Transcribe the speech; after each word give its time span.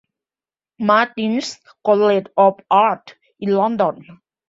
Martin's 0.79 1.59
College 1.85 2.25
of 2.35 2.59
Art 2.71 3.13
in 3.39 3.51
London. 3.51 4.19